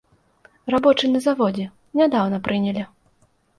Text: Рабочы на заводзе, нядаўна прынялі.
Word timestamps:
Рабочы 0.75 1.05
на 1.17 1.21
заводзе, 1.27 1.67
нядаўна 2.03 2.43
прынялі. 2.51 2.89